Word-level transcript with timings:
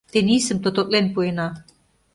Тенийсым 0.13 0.57
тототлен 0.63 1.05
пуэна. 1.13 1.47